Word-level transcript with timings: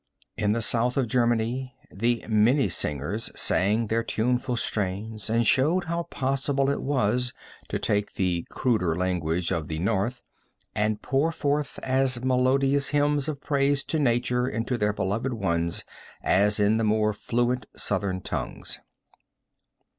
In 0.35 0.53
the 0.53 0.63
South 0.63 0.97
of 0.97 1.07
Germany 1.07 1.75
the 1.91 2.25
Minnesingers 2.27 3.31
sang 3.39 3.85
their 3.85 4.01
tuneful 4.03 4.57
strains 4.57 5.29
and 5.29 5.45
showed 5.45 5.83
how 5.83 6.07
possible 6.09 6.71
it 6.71 6.81
was 6.81 7.33
to 7.69 7.77
take 7.77 8.13
the 8.13 8.47
cruder 8.49 8.95
language 8.95 9.51
of 9.51 9.67
the 9.67 9.77
North, 9.77 10.23
and 10.73 11.03
pour 11.03 11.31
forth 11.31 11.77
as 11.83 12.23
melodious 12.23 12.87
hymns 12.87 13.27
of 13.27 13.41
praise 13.41 13.83
to 13.83 13.99
nature 13.99 14.47
and 14.47 14.65
to 14.65 14.75
their 14.75 14.91
beloved 14.91 15.35
ones 15.35 15.83
as 16.23 16.59
in 16.59 16.77
the 16.77 16.83
more 16.83 17.13
fluent 17.13 17.67
Southern 17.75 18.21
tongues. 18.21 18.79